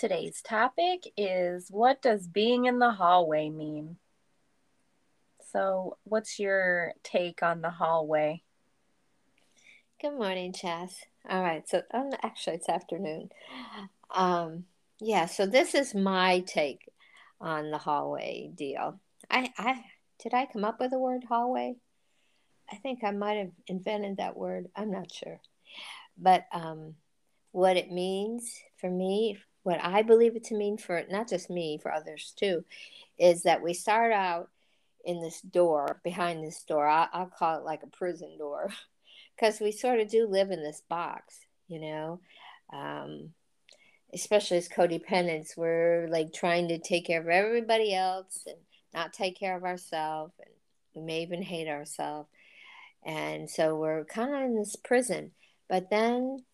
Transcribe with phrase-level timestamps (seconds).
[0.00, 3.98] Today's topic is what does being in the hallway mean?
[5.52, 8.42] So, what's your take on the hallway?
[10.00, 10.96] Good morning, Chas.
[11.28, 13.28] All right, so um, actually, it's afternoon.
[14.10, 14.64] Um,
[15.00, 16.88] yeah, so this is my take
[17.38, 18.98] on the hallway deal.
[19.30, 19.84] I, I
[20.22, 21.76] did I come up with the word hallway?
[22.72, 24.68] I think I might have invented that word.
[24.74, 25.42] I'm not sure,
[26.16, 26.94] but um,
[27.52, 31.78] what it means for me what I believe it to mean for not just me,
[31.78, 32.64] for others too,
[33.18, 34.48] is that we start out
[35.04, 36.86] in this door, behind this door.
[36.86, 38.70] I, will call it like a prison door,
[39.36, 42.20] because we sort of do live in this box, you know.
[42.72, 43.30] Um,
[44.12, 48.56] especially as codependents, we're like trying to take care of everybody else and
[48.92, 50.50] not take care of ourselves, and
[50.94, 52.28] we may even hate ourselves.
[53.04, 55.32] And so we're kind of in this prison.
[55.68, 56.44] But then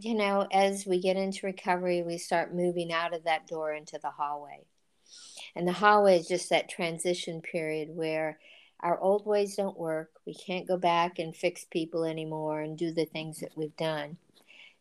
[0.00, 3.98] you know, as we get into recovery, we start moving out of that door into
[4.02, 4.64] the hallway.
[5.54, 8.38] And the hallway is just that transition period where
[8.80, 10.10] our old ways don't work.
[10.26, 14.18] We can't go back and fix people anymore and do the things that we've done.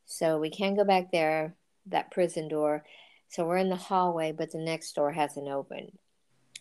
[0.05, 1.55] So we can't go back there,
[1.88, 2.83] that prison door.
[3.30, 5.97] So we're in the hallway, but the next door hasn't opened.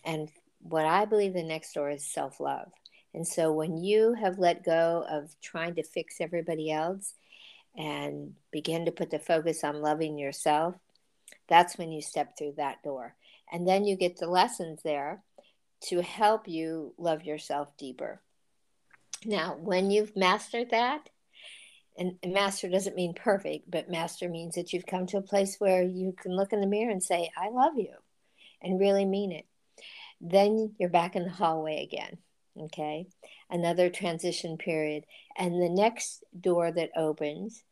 [0.05, 2.71] And what I believe the next door is self love.
[3.13, 7.15] And so when you have let go of trying to fix everybody else
[7.77, 10.75] and begin to put the focus on loving yourself,
[11.49, 13.15] that's when you step through that door.
[13.53, 15.23] And then you get the lessons there
[15.89, 18.23] to help you love yourself deeper.
[19.25, 21.09] Now, when you've mastered that,
[21.97, 25.83] and master doesn't mean perfect, but master means that you've come to a place where
[25.83, 27.93] you can look in the mirror and say, I love you,
[28.61, 29.47] and really mean it.
[30.21, 32.19] Then you're back in the hallway again.
[32.59, 33.07] Okay.
[33.51, 35.05] Another transition period.
[35.37, 37.63] And the next door that opens,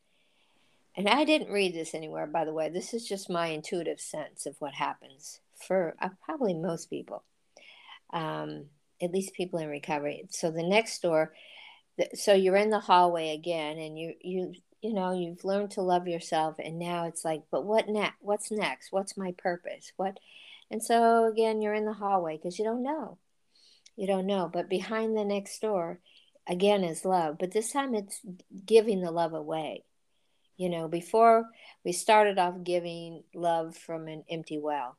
[0.96, 4.46] and I didn't read this anywhere, by the way, this is just my intuitive sense
[4.46, 7.22] of what happens for uh, probably most people,
[8.12, 8.66] um,
[9.00, 10.26] at least people in recovery.
[10.30, 11.32] So the next door,
[12.14, 16.08] so you're in the hallway again, and you, you, you know, you've learned to love
[16.08, 18.16] yourself, and now it's like, but what next?
[18.20, 18.92] What's next?
[18.92, 19.92] What's my purpose?
[19.96, 20.18] What?
[20.70, 23.18] And so again, you're in the hallway because you don't know
[23.96, 24.50] you don't know.
[24.52, 26.00] But behind the next door,
[26.46, 27.36] again, is love.
[27.38, 28.20] But this time it's
[28.64, 29.84] giving the love away.
[30.56, 31.46] You know, before
[31.84, 34.96] we started off giving love from an empty well.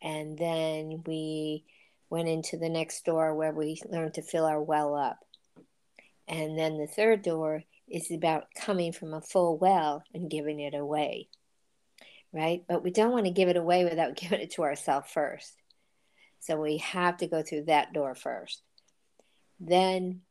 [0.00, 1.64] And then we
[2.10, 5.18] went into the next door where we learned to fill our well up.
[6.28, 10.74] And then the third door is about coming from a full well and giving it
[10.74, 11.28] away.
[12.32, 12.64] Right?
[12.68, 15.52] But we don't want to give it away without giving it to ourselves first.
[16.40, 18.62] So we have to go through that door first.
[19.60, 20.22] Then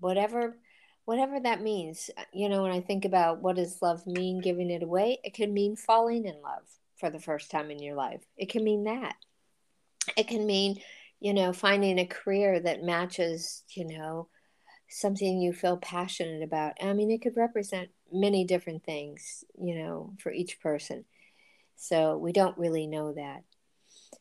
[0.00, 0.56] whatever
[1.04, 4.70] whatever that means, uh, you know, when I think about what does love mean giving
[4.70, 6.64] it away, it can mean falling in love
[6.96, 8.24] for the first time in your life.
[8.36, 9.16] It can mean that.
[10.16, 10.80] It can mean,
[11.20, 14.28] you know, finding a career that matches, you know,
[14.88, 16.74] something you feel passionate about.
[16.80, 21.04] I mean, it could represent many different things, you know, for each person.
[21.76, 23.42] So we don't really know that.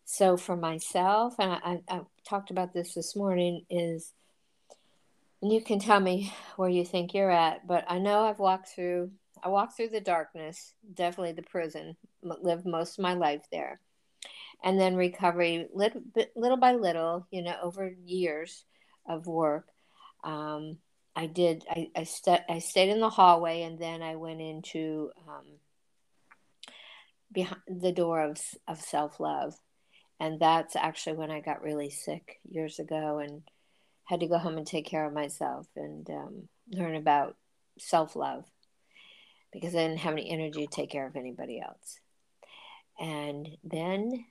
[0.05, 4.13] So for myself, and I, I, talked about this this morning, is
[5.43, 8.69] and you can tell me where you think you're at, but I know I've walked
[8.69, 9.11] through.
[9.43, 11.97] I walked through the darkness, definitely the prison.
[12.21, 13.81] Lived most of my life there,
[14.63, 16.01] and then recovery, little
[16.37, 18.63] little by little, you know, over years
[19.05, 19.67] of work.
[20.23, 20.77] Um,
[21.13, 21.65] I did.
[21.69, 25.59] I I, st- I stayed in the hallway, and then I went into um,
[27.33, 29.55] behind the door of of self love
[30.19, 33.41] and that's actually when I got really sick years ago and
[34.05, 37.35] had to go home and take care of myself and um, learn about
[37.77, 38.45] self love
[39.51, 41.99] because I didn't have any energy to take care of anybody else.
[42.99, 44.25] And then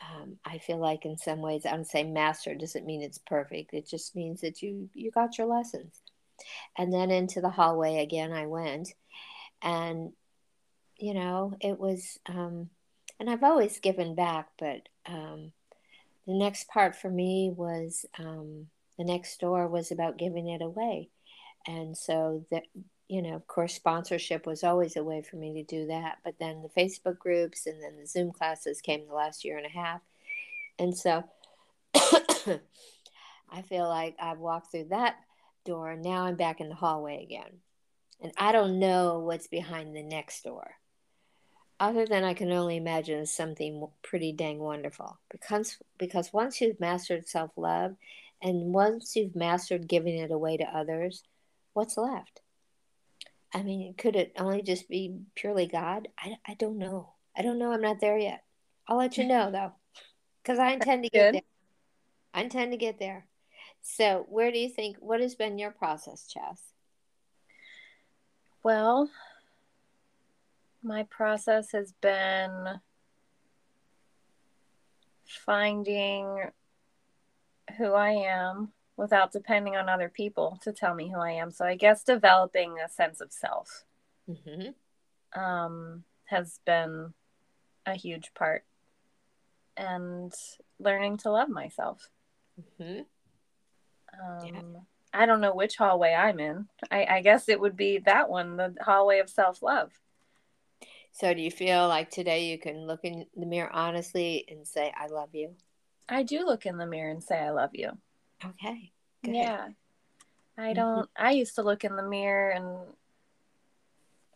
[0.00, 3.72] um, I feel like in some ways, I don't say master doesn't mean it's perfect.
[3.72, 6.00] It just means that you you got your lessons.
[6.76, 8.92] And then into the hallway again, I went,
[9.60, 10.12] and
[10.98, 12.18] you know, it was.
[12.26, 12.70] Um,
[13.20, 15.52] and I've always given back, but um,
[16.26, 18.66] the next part for me was um,
[18.98, 21.08] the next door was about giving it away,
[21.66, 22.64] and so that
[23.12, 26.16] you know, of course, sponsorship was always a way for me to do that.
[26.24, 29.66] But then the Facebook groups and then the Zoom classes came the last year and
[29.66, 30.00] a half.
[30.78, 31.22] And so
[31.94, 35.16] I feel like I've walked through that
[35.66, 37.58] door and now I'm back in the hallway again.
[38.22, 40.76] And I don't know what's behind the next door.
[41.82, 45.18] Other than I can only imagine is something pretty dang wonderful.
[45.28, 47.96] Because because once you've mastered self-love
[48.40, 51.24] and once you've mastered giving it away to others,
[51.72, 52.40] what's left?
[53.52, 56.06] I mean, could it only just be purely God?
[56.16, 57.14] I, I don't know.
[57.36, 57.72] I don't know.
[57.72, 58.44] I'm not there yet.
[58.86, 59.72] I'll let you know though,
[60.40, 61.42] because I intend to get there.
[62.32, 63.26] I intend to get there.
[63.80, 64.98] So, where do you think?
[65.00, 66.62] What has been your process, Chess?
[68.62, 69.10] Well,
[70.82, 72.80] my process has been
[75.24, 76.50] finding
[77.78, 81.50] who I am without depending on other people to tell me who I am.
[81.50, 83.84] So I guess developing a sense of self
[84.28, 85.40] mm-hmm.
[85.40, 87.14] um, has been
[87.86, 88.64] a huge part,
[89.76, 90.32] and
[90.78, 92.08] learning to love myself.
[92.60, 93.00] Mm-hmm.
[94.20, 94.80] Um, yeah.
[95.14, 96.68] I don't know which hallway I'm in.
[96.90, 99.92] I, I guess it would be that one, the hallway of self love.
[101.12, 104.92] So, do you feel like today you can look in the mirror honestly and say,
[104.98, 105.54] I love you?
[106.08, 107.90] I do look in the mirror and say, I love you.
[108.44, 108.92] Okay.
[109.24, 109.34] Good.
[109.34, 109.68] Yeah.
[110.56, 110.74] I mm-hmm.
[110.74, 112.66] don't, I used to look in the mirror and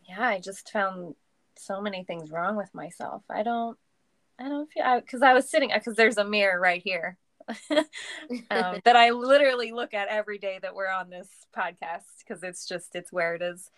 [0.08, 1.14] yeah, I just found
[1.56, 3.22] so many things wrong with myself.
[3.28, 3.76] I don't,
[4.38, 7.16] I don't feel, because I, I, was sitting, because there's a mirror right here
[7.70, 12.66] um, that I literally look at every day that we're on this podcast because it's
[12.66, 13.70] just, it's where it is.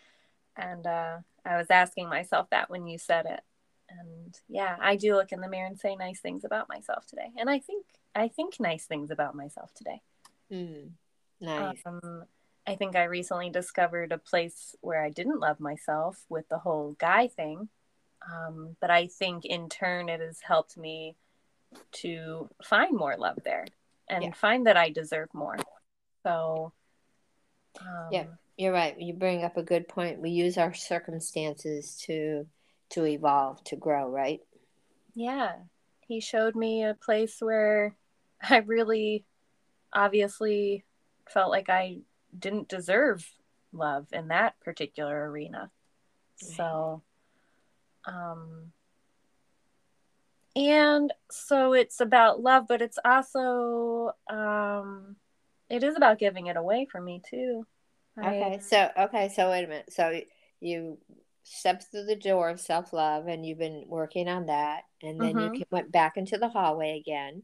[0.58, 3.40] And uh, I was asking myself that when you said it.
[3.88, 7.30] And yeah, I do look in the mirror and say nice things about myself today.
[7.38, 10.02] And I think, I think nice things about myself today.
[10.52, 10.90] Mm,
[11.40, 11.80] nice.
[11.86, 12.24] Um,
[12.66, 16.96] I think I recently discovered a place where I didn't love myself with the whole
[16.98, 17.70] guy thing.
[18.30, 21.16] Um, but I think in turn it has helped me
[21.92, 23.66] to find more love there
[24.08, 24.32] and yeah.
[24.32, 25.56] find that I deserve more.
[26.24, 26.72] So,
[27.80, 28.24] um, yeah,
[28.58, 29.00] you're right.
[29.00, 30.20] You bring up a good point.
[30.20, 32.46] We use our circumstances to
[32.90, 34.40] to evolve, to grow, right?
[35.14, 35.52] Yeah.
[36.00, 37.94] He showed me a place where
[38.42, 39.24] I really
[39.92, 40.84] obviously
[41.28, 41.98] felt like I
[42.36, 43.30] didn't deserve
[43.72, 45.70] love in that particular arena.
[46.36, 47.02] So,
[48.06, 48.72] um,
[50.54, 55.16] and so it's about love, but it's also, um,
[55.68, 57.66] it is about giving it away for me too.
[58.18, 58.58] Okay.
[58.60, 59.28] So, okay.
[59.34, 59.92] So wait a minute.
[59.92, 60.20] So
[60.60, 60.98] you
[61.44, 64.82] stepped through the door of self love and you've been working on that.
[65.02, 65.54] And then mm-hmm.
[65.54, 67.42] you went back into the hallway again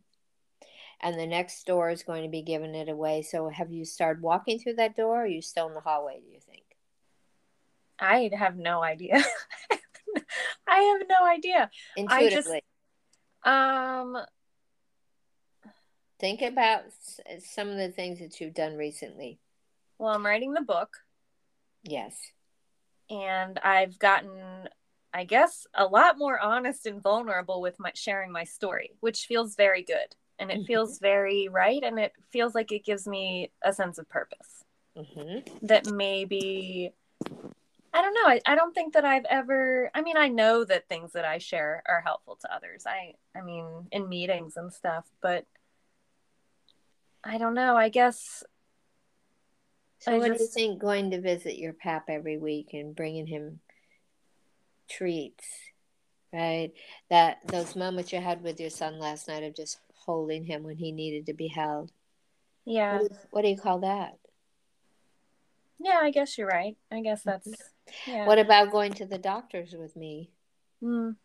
[1.00, 3.22] and the next door is going to be giving it away.
[3.22, 6.20] So have you started walking through that door or are you still in the hallway,
[6.20, 6.64] do you think?
[7.98, 9.22] I have no idea.
[10.66, 11.70] I have no idea.
[11.96, 12.62] Intuitively.
[13.44, 14.16] Just, um
[16.18, 16.84] think about
[17.40, 19.38] some of the things that you've done recently.
[19.98, 20.98] Well, I'm writing the book.
[21.82, 22.16] Yes.
[23.10, 24.68] And I've gotten
[25.16, 29.54] I guess a lot more honest and vulnerable with my sharing my story, which feels
[29.54, 30.64] very good and it mm-hmm.
[30.64, 34.64] feels very right and it feels like it gives me a sense of purpose
[34.96, 35.66] mm-hmm.
[35.66, 36.92] that maybe
[37.92, 40.88] i don't know I, I don't think that i've ever i mean i know that
[40.88, 45.04] things that i share are helpful to others i i mean in meetings and stuff
[45.20, 45.46] but
[47.22, 48.42] i don't know i guess
[50.04, 52.94] so I what just, do you think going to visit your pap every week and
[52.94, 53.60] bringing him
[54.88, 55.46] treats
[56.32, 56.72] right
[57.08, 60.76] that those moments you had with your son last night of just holding him when
[60.76, 61.90] he needed to be held.
[62.66, 62.98] Yeah.
[62.98, 64.18] What do, what do you call that?
[65.80, 66.76] Yeah, I guess you're right.
[66.90, 67.48] I guess that's.
[68.06, 68.26] Yeah.
[68.26, 70.30] What about going to the doctors with me?
[70.82, 71.16] Mm.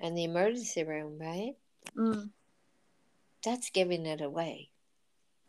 [0.00, 1.54] And the emergency room, right?
[1.96, 2.30] Mm.
[3.44, 4.70] That's giving it away.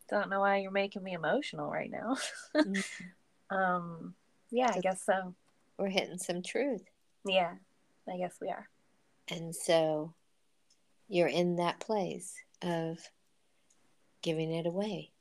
[0.10, 2.18] Don't know why you're making me emotional right now.
[2.56, 2.86] mm.
[3.52, 4.16] Um.
[4.50, 5.36] Yeah, so I guess so.
[5.78, 6.82] We're hitting some truth.
[7.28, 7.52] Yeah,
[8.12, 8.68] I guess we are.
[9.28, 10.16] And so,
[11.08, 12.34] you're in that place
[12.64, 12.98] of
[14.24, 15.12] giving it away.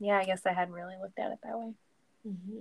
[0.00, 1.74] Yeah, I guess I hadn't really looked at it that way.
[2.26, 2.58] Mm-hmm.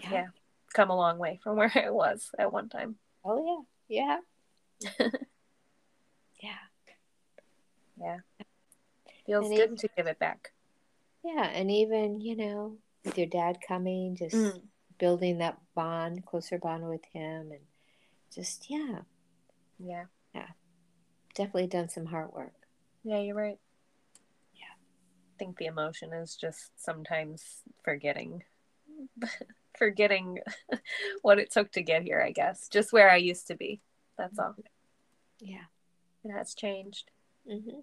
[0.00, 0.12] Yeah.
[0.12, 0.26] yeah.
[0.72, 2.96] come a long way from where I was at one time.
[3.22, 4.18] Oh yeah,
[4.90, 4.98] yeah,
[6.42, 6.50] yeah,
[8.00, 8.18] yeah.
[9.26, 10.52] Feels and good even, to give it back.
[11.24, 14.60] Yeah, and even you know, with your dad coming, just mm.
[14.98, 17.62] building that bond, closer bond with him, and
[18.34, 19.00] just yeah,
[19.78, 20.04] yeah,
[20.34, 20.48] yeah
[21.34, 22.54] definitely done some hard work.
[23.02, 23.58] Yeah, you're right.
[24.54, 24.64] Yeah.
[24.64, 27.42] I think the emotion is just sometimes
[27.82, 28.42] forgetting
[29.78, 30.38] forgetting
[31.22, 32.68] what it took to get here, I guess.
[32.68, 33.80] Just where I used to be.
[34.16, 34.54] That's all.
[35.40, 35.64] Yeah.
[36.24, 37.10] It has changed.
[37.50, 37.80] Mm-hmm.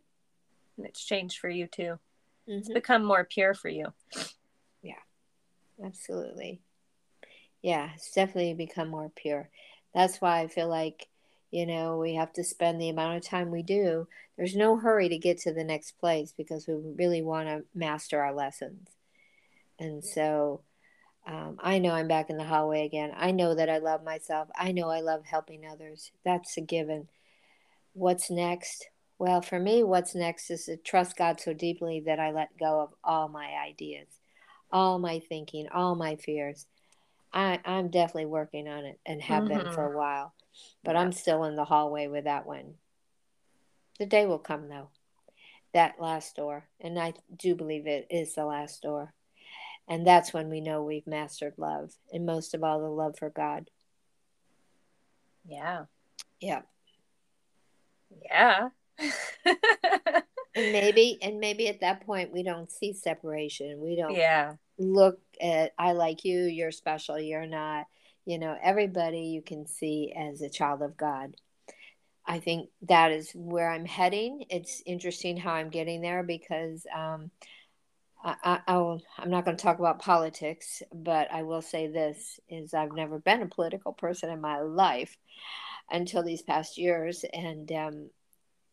[0.77, 1.99] And it's changed for you too.
[2.47, 2.73] It's Mm-hmm.
[2.73, 3.87] become more pure for you.
[4.81, 4.93] Yeah,
[5.83, 6.61] absolutely.
[7.61, 9.49] Yeah, it's definitely become more pure.
[9.93, 11.07] That's why I feel like,
[11.51, 14.07] you know, we have to spend the amount of time we do.
[14.37, 18.21] There's no hurry to get to the next place because we really want to master
[18.21, 18.87] our lessons.
[19.79, 20.61] And so
[21.27, 23.11] um, I know I'm back in the hallway again.
[23.15, 24.49] I know that I love myself.
[24.55, 26.11] I know I love helping others.
[26.25, 27.07] That's a given.
[27.93, 28.87] What's next?
[29.21, 32.81] Well, for me, what's next is to trust God so deeply that I let go
[32.81, 34.07] of all my ideas,
[34.71, 36.65] all my thinking, all my fears.
[37.31, 39.97] I, I'm definitely working on it and have been for a mm-hmm.
[39.99, 40.33] while,
[40.83, 42.73] but I'm still in the hallway with that one.
[43.99, 44.89] The day will come, though,
[45.71, 49.13] that last door, and I do believe it is the last door.
[49.87, 53.29] And that's when we know we've mastered love, and most of all, the love for
[53.29, 53.69] God.
[55.45, 55.85] Yeah.
[56.39, 56.63] Yeah.
[58.23, 58.69] Yeah.
[60.53, 63.79] And maybe, and maybe at that point, we don't see separation.
[63.79, 64.55] We don't yeah.
[64.77, 67.85] look at, I like you, you're special, you're not.
[68.25, 71.35] You know, everybody you can see as a child of God.
[72.25, 74.45] I think that is where I'm heading.
[74.49, 77.31] It's interesting how I'm getting there because um,
[78.23, 82.39] I, I, I'll, I'm not going to talk about politics, but I will say this:
[82.47, 85.17] is I've never been a political person in my life
[85.89, 88.09] until these past years, and um,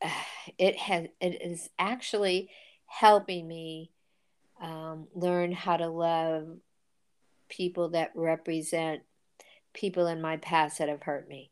[0.58, 2.50] it has it is actually
[2.86, 3.90] helping me
[4.60, 6.48] um, learn how to love
[7.48, 9.02] people that represent
[9.72, 11.50] people in my past that have hurt me.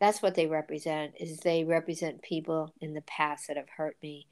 [0.00, 4.26] That's what they represent is they represent people in the past that have hurt me.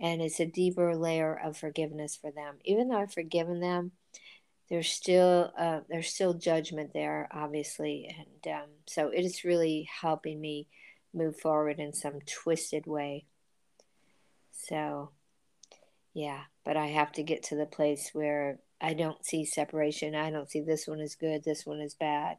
[0.00, 2.56] And it's a deeper layer of forgiveness for them.
[2.64, 3.92] Even though i've forgiven them
[4.68, 8.14] there's still uh, there's still judgment there obviously.
[8.18, 10.68] And um, so it is really helping me
[11.14, 13.26] move forward in some twisted way.
[14.52, 15.10] So
[16.14, 20.14] yeah but i have to get to the place where i don't see separation.
[20.14, 22.38] I don't see this one is good this one is bad.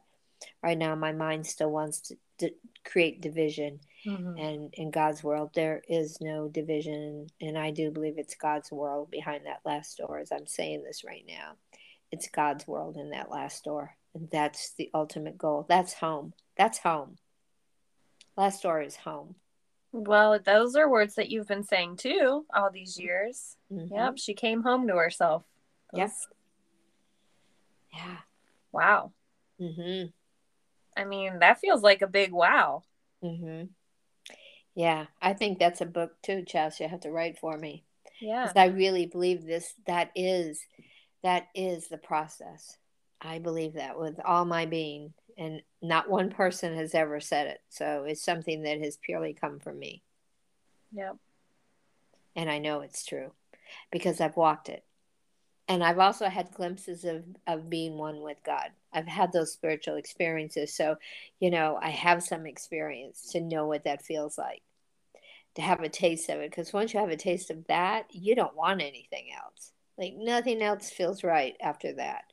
[0.62, 2.50] Right now my mind still wants to, to
[2.84, 3.80] create division.
[4.06, 4.40] Mhm.
[4.40, 7.28] and in god's world there is no division.
[7.40, 11.04] And i do believe it's god's world behind that last door as i'm saying this
[11.04, 11.56] right now.
[12.12, 13.96] It's god's world in that last door.
[14.14, 15.64] And that's the ultimate goal.
[15.68, 16.34] That's home.
[16.56, 17.16] That's home
[18.40, 19.34] last door is home
[19.92, 23.56] Well, those are words that you've been saying too all these years.
[23.72, 23.90] Mhm.
[23.90, 24.18] Yep.
[24.18, 25.42] She came home to herself.
[25.92, 26.28] Those-
[27.92, 28.18] yeah
[28.72, 29.12] Wow.
[29.58, 30.04] hmm
[30.96, 32.82] I mean, that feels like a big wow.
[33.22, 33.64] hmm
[34.74, 37.84] yeah i think that's a book too chess you have to write for me
[38.20, 38.52] Yeah.
[38.54, 39.74] I really believe this.
[39.86, 40.60] That is,
[41.22, 42.76] that is the process.
[43.20, 47.60] I believe that with all my being, and not one person has ever said it.
[47.68, 50.02] So it's something that has purely come from me,
[50.92, 51.16] Yep.
[52.36, 53.32] and I know it's true
[53.92, 54.84] because I've walked it,
[55.68, 58.70] and I've also had glimpses of of being one with God.
[58.92, 60.96] I've had those spiritual experiences, so
[61.40, 64.62] you know I have some experience to know what that feels like.
[65.56, 68.34] To have a taste of it, because once you have a taste of that, you
[68.36, 69.72] don't want anything else.
[69.98, 72.24] Like nothing else feels right after that.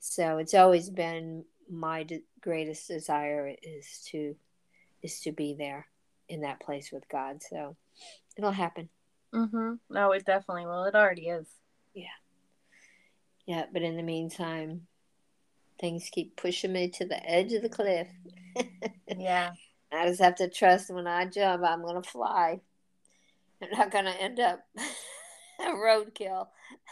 [0.00, 4.36] So it's always been my de- greatest desire is to
[5.02, 5.86] is to be there
[6.28, 7.42] in that place with God.
[7.42, 7.76] So
[8.36, 8.88] it'll happen.
[9.34, 9.74] Mm-hmm.
[9.90, 10.84] No, it definitely will.
[10.84, 11.46] It already is.
[11.94, 12.06] Yeah.
[13.46, 14.86] Yeah, but in the meantime,
[15.80, 18.08] things keep pushing me to the edge of the cliff.
[19.18, 19.52] Yeah.
[19.92, 22.60] I just have to trust when I jump, I'm gonna fly.
[23.62, 24.66] I'm not gonna end up
[25.60, 26.48] a roadkill.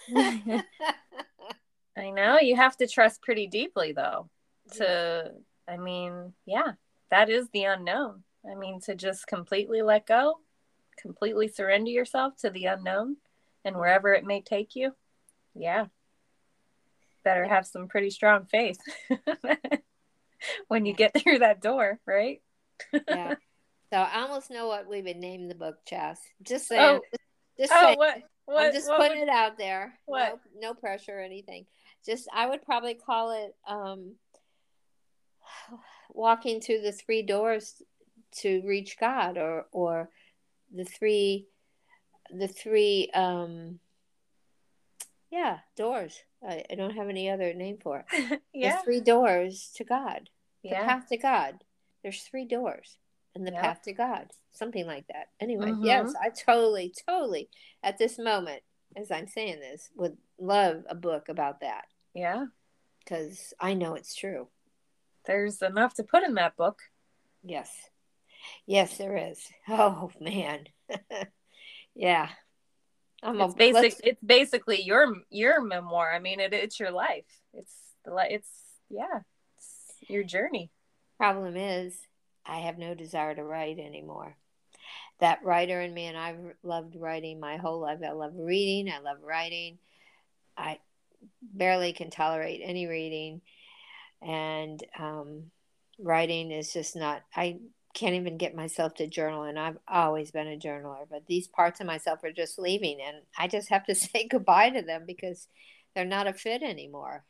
[1.96, 2.38] I know.
[2.38, 4.28] You have to trust pretty deeply, though.
[4.72, 5.32] To,
[5.68, 6.72] I mean, yeah,
[7.10, 8.22] that is the unknown.
[8.50, 10.40] I mean, to just completely let go,
[11.00, 13.16] completely surrender yourself to the unknown
[13.64, 14.94] and wherever it may take you.
[15.54, 15.86] Yeah.
[17.22, 18.78] Better have some pretty strong faith
[20.68, 22.40] when you get through that door, right?
[23.08, 23.34] yeah.
[23.92, 26.18] So I almost know what we would name the book, Chas.
[26.42, 26.98] Just saying.
[27.00, 27.18] Oh.
[27.56, 27.98] just Oh, saying.
[27.98, 28.22] what?
[28.46, 28.66] What?
[28.66, 29.96] I'm just what putting would- it out there.
[30.06, 30.40] what?
[30.58, 31.66] No, no pressure or anything.
[32.04, 34.16] Just I would probably call it um,
[36.10, 37.82] walking through the three doors
[38.38, 40.10] to reach God, or or
[40.74, 41.46] the three,
[42.30, 43.78] the three, um,
[45.30, 46.22] yeah, doors.
[46.46, 48.40] I, I don't have any other name for it.
[48.54, 48.76] yeah.
[48.78, 50.30] The three doors to God.
[50.62, 50.84] The Yeah.
[50.84, 51.64] path to God.
[52.02, 52.98] There's three doors
[53.34, 54.30] and the path to God.
[54.52, 55.30] Something like that.
[55.40, 55.84] Anyway, Mhm.
[55.84, 57.48] yes, I totally, totally,
[57.82, 58.62] at this moment,
[58.94, 61.86] as I'm saying this, would love a book about that.
[62.14, 62.46] Yeah.
[63.00, 64.48] because I know it's true.
[65.26, 66.80] There's enough to put in that book.
[67.42, 67.70] Yes.
[68.66, 69.40] Yes, there is.
[69.68, 70.64] Oh man.
[71.94, 72.28] yeah.
[73.22, 76.12] I'm it's a, basic it's basically your your memoir.
[76.12, 77.24] I mean it, it's your life.
[77.52, 78.48] It's the it's
[78.90, 79.20] yeah.
[79.56, 80.70] It's your journey.
[81.18, 81.94] Problem is
[82.44, 84.36] I have no desire to write anymore.
[85.20, 88.00] That writer in me and I've loved writing my whole life.
[88.06, 89.78] I love reading, I love writing.
[90.56, 90.78] I
[91.42, 93.40] barely can tolerate any reading
[94.22, 95.44] and um,
[95.98, 97.58] writing is just not i
[97.94, 101.80] can't even get myself to journal and i've always been a journaler but these parts
[101.80, 105.46] of myself are just leaving and i just have to say goodbye to them because
[105.94, 107.24] they're not a fit anymore.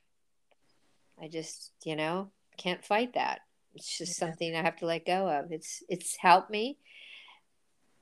[1.21, 3.41] I just you know can't fight that.
[3.75, 4.26] It's just yeah.
[4.26, 5.53] something i have to let go of.
[5.53, 6.79] It's it's helped me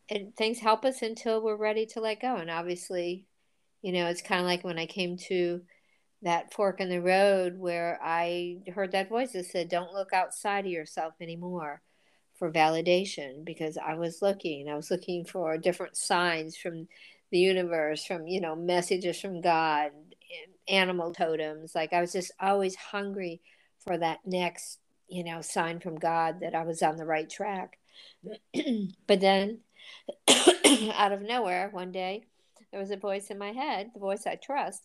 [0.09, 3.27] and things help us until we're ready to let go and obviously
[3.83, 5.61] you know it's kind of like when i came to
[6.23, 10.65] that fork in the road where I heard that voice that said, Don't look outside
[10.67, 11.83] of yourself anymore
[12.39, 14.69] for validation because I was looking.
[14.69, 16.89] I was looking for different signs from
[17.31, 19.91] the universe, from, you know, messages from God,
[20.69, 21.75] animal totems.
[21.75, 23.41] Like I was just always hungry
[23.79, 27.79] for that next, you know, sign from God that I was on the right track.
[29.07, 29.59] but then
[30.95, 32.25] out of nowhere, one day,
[32.71, 34.85] there was a voice in my head, the voice I trust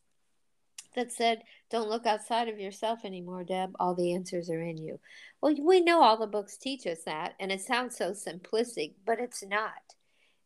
[0.97, 3.75] that said, Don't look outside of yourself anymore, Deb.
[3.79, 4.99] All the answers are in you.
[5.41, 9.19] Well, we know all the books teach us that, and it sounds so simplistic, but
[9.19, 9.71] it's not.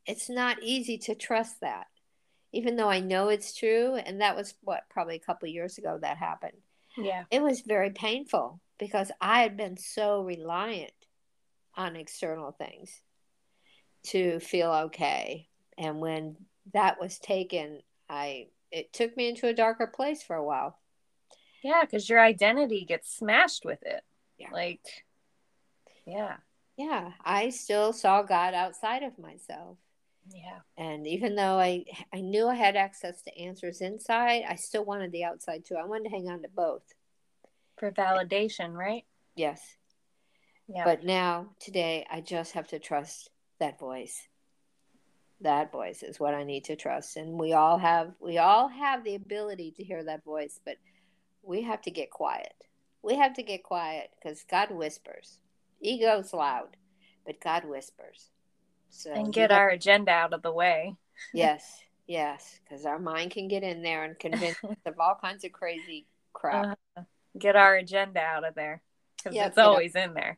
[0.06, 1.88] It's not easy to trust that,
[2.52, 3.96] even though I know it's true.
[3.96, 6.58] And that was what, probably a couple years ago that happened.
[6.98, 7.24] Yeah.
[7.32, 10.92] It was very painful because I had been so reliant
[11.76, 13.02] on external things
[14.08, 15.48] to feel okay.
[15.78, 16.36] And when
[16.74, 17.80] that was taken,
[18.10, 20.78] I it took me into a darker place for a while.
[21.64, 24.04] Yeah, because your identity gets smashed with it.
[24.38, 24.50] Yeah.
[24.52, 24.82] Like,
[26.06, 26.38] yeah.
[26.78, 27.12] Yeah.
[27.24, 29.78] I still saw God outside of myself.
[30.34, 30.60] Yeah.
[30.78, 35.12] And even though I I knew I had access to answers inside, I still wanted
[35.12, 35.76] the outside too.
[35.76, 36.84] I wanted to hang on to both.
[37.78, 39.04] For validation, right?
[39.36, 39.62] Yes.
[40.68, 40.84] Yeah.
[40.84, 44.28] But now today I just have to trust that voice
[45.42, 47.18] that voice is what I need to trust.
[47.18, 50.78] And we all have we all have the ability to hear that voice, but
[51.44, 52.54] we have to get quiet.
[53.04, 55.40] We have to get quiet because God whispers.
[55.82, 56.78] Ego's loud,
[57.26, 58.30] but God whispers.
[58.92, 60.96] So and get our agenda out of the way.
[61.34, 65.44] yes, yes, because our mind can get in there and convince us of all kinds
[65.44, 66.78] of crazy crap.
[66.96, 67.04] Uh,
[67.40, 68.82] get our agenda out of there
[69.18, 70.38] because yep, it's always in there.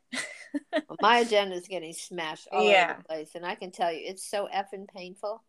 [0.71, 2.91] Well, my agenda is getting smashed all yeah.
[2.91, 5.43] over the place, and I can tell you, it's so effing painful.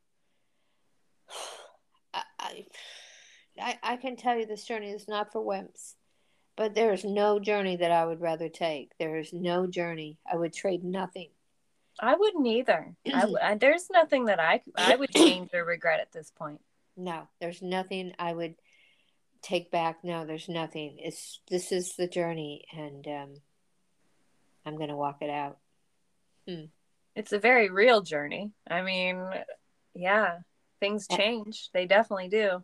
[2.38, 2.64] I,
[3.60, 5.94] I, I can tell you this journey is not for wimps,
[6.56, 8.92] but there is no journey that I would rather take.
[8.98, 11.30] There is no journey I would trade nothing.
[11.98, 12.94] I wouldn't either.
[13.12, 16.60] I, there's nothing that I I would change or regret at this point.
[16.96, 18.54] No, there's nothing I would
[19.42, 19.98] take back.
[20.02, 20.96] No, there's nothing.
[20.98, 23.34] It's this is the journey, and um,
[24.66, 25.58] I'm going to walk it out.
[26.48, 26.64] Hmm.
[27.16, 28.50] It's a very real journey.
[28.68, 29.22] I mean,
[29.94, 30.38] yeah,
[30.80, 31.70] things change.
[31.72, 32.62] They definitely do.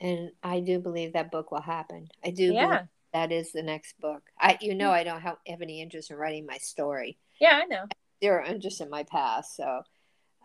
[0.00, 2.08] And I do believe that book will happen.
[2.24, 2.52] I do.
[2.52, 2.82] Yeah.
[3.12, 4.22] that is the next book.
[4.38, 7.18] I, you know, I don't have, have any interest in writing my story.
[7.40, 7.86] Yeah, I know.
[8.22, 9.56] Zero interest in my past.
[9.56, 9.82] So,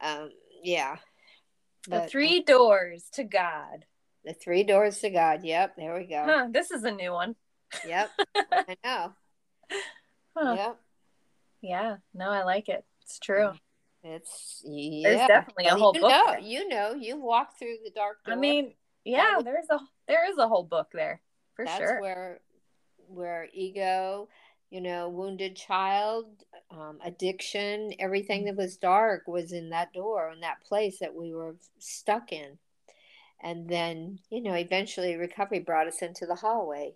[0.02, 0.30] um,
[0.64, 0.98] yeah.
[1.88, 3.86] But, the three doors to God.
[4.24, 5.44] The three doors to God.
[5.44, 6.24] Yep, there we go.
[6.26, 7.36] Huh, this is a new one.
[7.86, 9.14] Yep, I know.
[10.36, 10.54] Huh.
[10.56, 10.80] Yep.
[11.64, 11.96] Yeah.
[12.14, 12.86] No, I like it.
[13.02, 13.52] It's true.
[14.04, 15.10] It's yeah.
[15.10, 16.12] There's definitely a whole you book.
[16.12, 16.40] Know, there.
[16.40, 18.36] you know, you walk through the dark door.
[18.36, 18.74] I mean,
[19.06, 21.22] yeah, was, there's a there is a whole book there
[21.56, 22.02] for that's sure.
[22.02, 22.42] Where
[23.08, 24.28] where ego,
[24.70, 26.26] you know, wounded child,
[26.70, 28.58] um, addiction, everything mm-hmm.
[28.58, 32.58] that was dark was in that door in that place that we were stuck in.
[33.42, 36.96] And then, you know, eventually recovery brought us into the hallway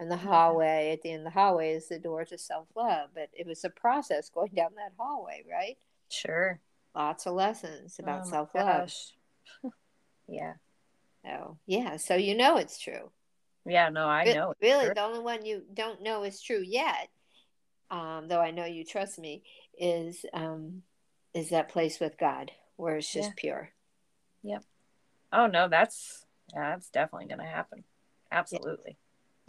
[0.00, 3.28] and the hallway at the end of the hallway is the door to self-love but
[3.32, 5.76] it was a process going down that hallway right?
[6.08, 6.58] Sure.
[6.94, 8.92] Lots of lessons about oh self-love.
[10.28, 10.54] yeah.
[11.24, 13.10] Oh yeah so you know it's true.
[13.66, 14.94] Yeah no i know really true.
[14.94, 17.08] the only one you don't know is true yet
[17.90, 19.42] um, though i know you trust me
[19.78, 20.82] is um,
[21.34, 23.34] is that place with god where it's just yeah.
[23.36, 23.70] pure.
[24.42, 24.64] Yep.
[25.32, 27.84] Oh no that's yeah, that's definitely gonna happen.
[28.32, 28.96] Absolutely.
[28.96, 28.99] yeah.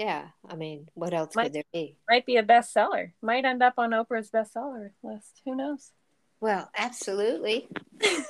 [0.02, 1.96] Yeah, I mean, what else might, could there be?
[2.10, 3.12] Might be a bestseller.
[3.22, 5.42] Might end up on Oprah's bestseller list.
[5.46, 5.92] Who knows?
[6.40, 7.68] Well, absolutely.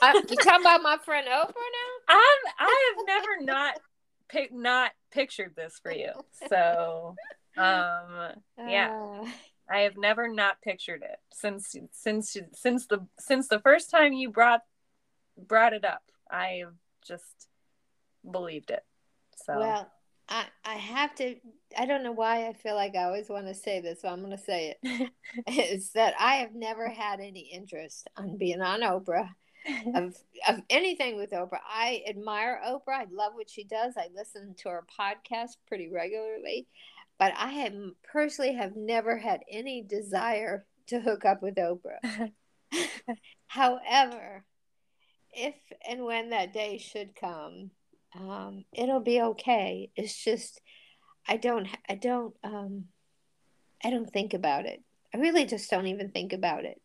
[0.02, 2.10] I, you talking about my friend Oprah now?
[2.10, 2.54] I'm.
[2.60, 3.80] I have never not
[4.28, 6.12] pic, not pictured this for you.
[6.50, 7.16] So
[7.58, 8.34] um,
[8.68, 8.92] yeah.
[8.94, 9.28] Uh...
[9.70, 14.30] I have never not pictured it since since since the since the first time you
[14.30, 14.60] brought
[15.38, 16.04] brought it up.
[16.30, 16.76] I've
[17.08, 17.48] just
[18.30, 18.84] believed it.
[19.46, 19.92] So well,
[20.32, 21.36] I I have to.
[21.78, 24.22] I don't know why I feel like I always want to say this, so I'm
[24.22, 25.12] going to say it.
[25.48, 29.30] is that I have never had any interest on being on Oprah.
[29.96, 30.16] of
[30.48, 31.60] of anything with Oprah.
[31.70, 33.02] I admire Oprah.
[33.02, 33.94] I love what she does.
[33.98, 36.68] I listen to her podcast pretty regularly,
[37.20, 37.74] but I have
[38.12, 42.32] personally have never had any desire to hook up with Oprah.
[43.48, 44.46] However,
[45.32, 45.56] if
[45.88, 47.72] and when that day should come,
[48.20, 49.90] um, it'll be okay.
[49.96, 50.62] It's just
[51.28, 52.86] I don't I don't um,
[53.84, 54.82] I don't think about it.
[55.14, 56.82] I really just don't even think about it.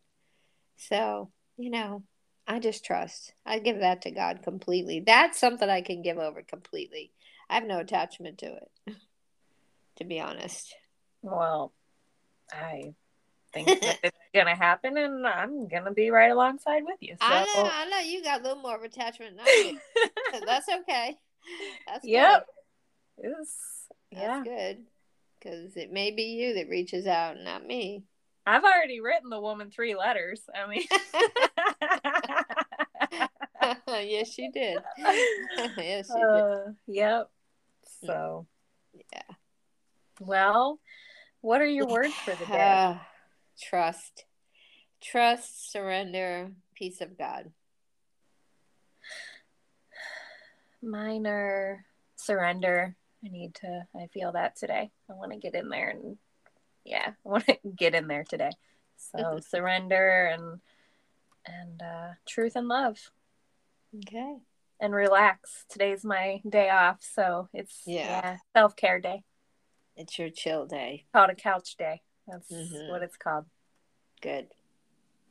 [0.76, 2.02] So you know,
[2.46, 3.32] I just trust.
[3.44, 5.00] I give that to God completely.
[5.00, 7.12] That's something I can give over completely.
[7.48, 8.96] I have no attachment to it,
[9.96, 10.74] to be honest.
[11.22, 11.72] Well,
[12.52, 12.94] I
[13.64, 17.16] think that it's gonna happen, and I'm gonna be right alongside with you.
[17.20, 17.26] So.
[17.26, 19.78] I know, I know you got a little more of attachment than I.
[20.46, 21.16] That's okay.
[21.86, 22.46] That's yep.
[23.20, 23.32] good.
[23.32, 23.56] It's,
[24.10, 24.42] yeah.
[24.44, 24.84] That's good
[25.38, 28.04] because it may be you that reaches out, not me.
[28.46, 30.42] I've already written the woman three letters.
[30.54, 30.86] I mean,
[34.08, 34.78] yes, you did.
[35.76, 36.76] yes, you uh, did.
[36.86, 37.30] Yep.
[38.04, 38.46] So,
[39.12, 39.34] yeah.
[40.20, 40.78] Well,
[41.40, 42.96] what are your words for the day?
[42.96, 42.98] Uh,
[43.60, 44.24] trust,
[45.00, 47.50] trust, surrender, peace of God.
[50.82, 51.84] Minor
[52.16, 52.96] surrender.
[53.24, 53.86] I need to.
[53.94, 54.90] I feel that today.
[55.10, 56.16] I want to get in there and
[56.84, 58.50] yeah, I want to get in there today.
[58.96, 60.60] So surrender and
[61.46, 62.98] and uh, truth and love.
[63.96, 64.36] Okay.
[64.78, 65.64] And relax.
[65.70, 69.22] Today's my day off, so it's yeah, yeah self care day.
[69.96, 71.06] It's your chill day.
[71.14, 72.02] Called a couch day.
[72.26, 72.90] That's mm-hmm.
[72.90, 73.44] what it's called.
[74.20, 74.48] Good.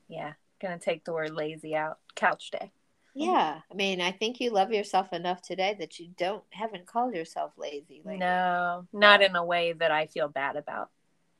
[0.08, 2.00] Yeah, gonna take the word lazy out.
[2.16, 2.72] Couch day.
[3.18, 7.16] Yeah, I mean, I think you love yourself enough today that you don't haven't called
[7.16, 8.02] yourself lazy.
[8.04, 8.18] Lately.
[8.18, 10.90] No, not in a way that I feel bad about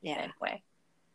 [0.00, 0.14] yeah.
[0.14, 0.62] anyway.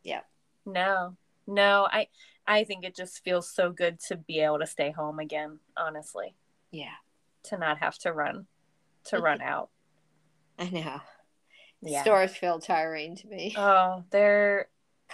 [0.04, 0.20] Yeah.
[0.64, 2.06] No, no, I
[2.46, 6.34] I think it just feels so good to be able to stay home again, honestly.
[6.70, 6.94] Yeah.
[7.44, 8.46] To not have to run,
[9.06, 9.70] to run out.
[10.58, 11.00] I know.
[11.82, 12.02] Yeah.
[12.02, 13.54] Stores feel tiring to me.
[13.56, 14.68] Oh, they're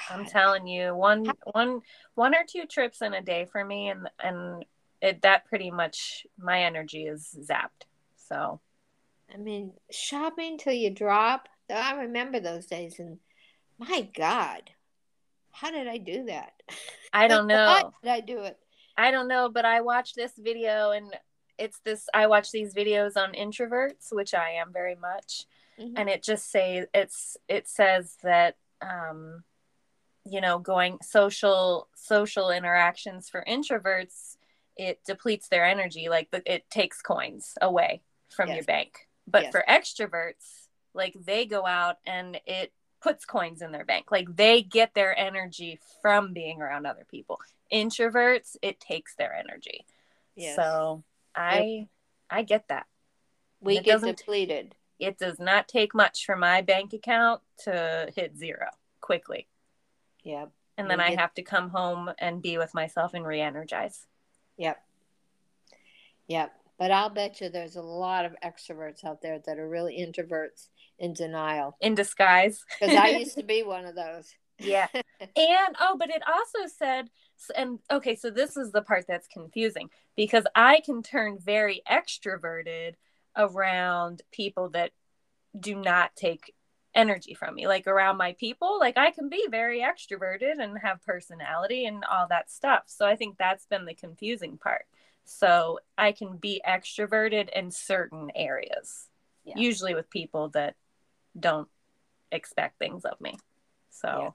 [0.09, 0.21] God.
[0.21, 1.81] I'm telling you, one one
[2.15, 4.65] one or two trips in a day for me and and
[5.01, 7.87] it that pretty much my energy is zapped.
[8.17, 8.61] So
[9.33, 11.49] I mean, shopping till you drop.
[11.75, 13.19] I remember those days and
[13.79, 14.71] my God,
[15.53, 16.53] how did I do that?
[17.13, 17.67] I don't know.
[17.67, 18.59] How did I do it?
[18.97, 21.17] I don't know, but I watched this video and
[21.59, 25.47] it's this I watch these videos on introverts, which I am very much.
[25.81, 25.95] Mm-hmm.
[25.97, 29.45] And it just say it's it says that um
[30.31, 34.37] you know, going social social interactions for introverts,
[34.77, 38.57] it depletes their energy like it takes coins away from yes.
[38.57, 39.09] your bank.
[39.27, 39.53] But yes.
[39.53, 44.11] for extroverts, like they go out and it puts coins in their bank.
[44.11, 47.39] Like they get their energy from being around other people.
[47.73, 49.87] Introverts, it takes their energy.
[50.37, 50.57] Yes.
[50.57, 51.89] So I
[52.31, 52.87] I get that.
[53.61, 54.75] We get depleted.
[54.99, 58.69] It does not take much for my bank account to hit zero
[59.01, 59.49] quickly.
[60.25, 60.51] Yep.
[60.77, 64.07] And then I have to come home and be with myself and re-energize.
[64.59, 64.81] Yep.
[66.29, 66.53] Yep.
[66.79, 70.69] But I'll bet you there's a lot of extroverts out there that are really introverts
[70.99, 71.77] in denial.
[71.81, 72.65] In disguise.
[72.79, 74.33] Because I used to be one of those.
[74.59, 74.87] Yeah.
[74.95, 77.11] and oh, but it also said,
[77.57, 82.95] and okay, so this is the part that's confusing because I can turn very extroverted
[83.39, 84.91] around people that
[85.59, 86.55] do not take
[86.95, 87.67] energy from me.
[87.67, 92.27] Like around my people, like I can be very extroverted and have personality and all
[92.29, 92.83] that stuff.
[92.87, 94.87] So I think that's been the confusing part.
[95.25, 99.09] So I can be extroverted in certain areas,
[99.45, 99.55] yeah.
[99.57, 100.75] usually with people that
[101.39, 101.69] don't
[102.33, 103.39] expect things of me.
[103.91, 104.35] So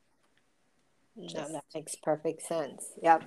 [1.16, 1.42] yeah.
[1.42, 2.86] no, that makes perfect sense.
[3.02, 3.24] Yep.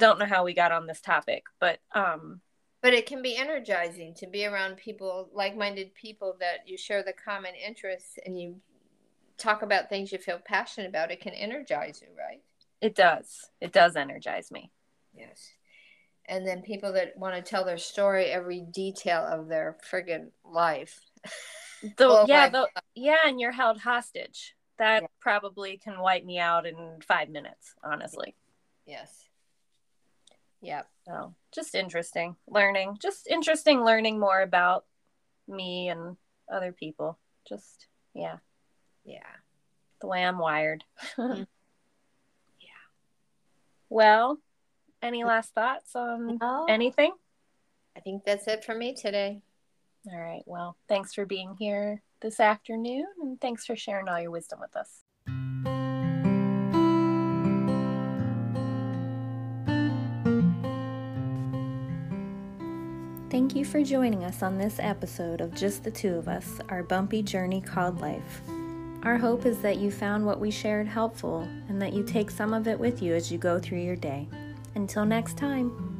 [0.00, 2.40] Don't know how we got on this topic, but um
[2.86, 7.12] but it can be energizing to be around people like-minded people that you share the
[7.12, 8.54] common interests and you
[9.36, 12.40] talk about things you feel passionate about it can energize you right?
[12.80, 13.50] It does.
[13.60, 14.70] It does energize me.
[15.18, 15.50] Yes.
[16.26, 21.00] And then people that want to tell their story every detail of their friggin' life.
[21.82, 24.54] The, oh yeah the, yeah and you're held hostage.
[24.78, 25.08] That yeah.
[25.18, 28.36] probably can wipe me out in five minutes honestly.
[28.86, 29.24] Yes.
[30.60, 30.86] Yep.
[31.08, 34.84] So just interesting learning just interesting learning more about
[35.48, 36.16] me and
[36.52, 38.36] other people just yeah
[39.04, 39.32] Yeah.
[40.00, 40.84] The way I'm wired.
[41.16, 41.46] Mm.
[42.60, 42.82] yeah.
[43.88, 44.38] Well,
[45.00, 46.66] any last thoughts on No.
[46.68, 47.12] anything?
[47.96, 49.40] I think that's it for me today.
[50.12, 50.42] All right.
[50.44, 54.76] Well, thanks for being here this afternoon and thanks for sharing all your wisdom with
[54.76, 55.05] us.
[63.46, 66.82] Thank you for joining us on this episode of Just the Two of Us, our
[66.82, 68.40] bumpy journey called life.
[69.04, 72.52] Our hope is that you found what we shared helpful and that you take some
[72.52, 74.26] of it with you as you go through your day.
[74.74, 75.95] Until next time.